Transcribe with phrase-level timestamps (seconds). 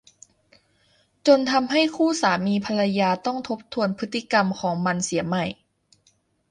[1.27, 5.45] จนทำให้คู่สามีภรรยาต้องทบทวนพฤติกรรมของมันเสียใหม่